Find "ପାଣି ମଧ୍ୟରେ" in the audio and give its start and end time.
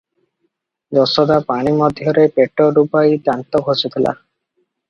1.51-2.25